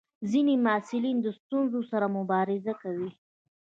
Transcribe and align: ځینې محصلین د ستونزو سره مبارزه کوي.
ځینې 0.31 0.53
محصلین 0.65 1.17
د 1.21 1.27
ستونزو 1.39 1.79
سره 1.91 2.05
مبارزه 2.17 2.73
کوي. 2.81 3.09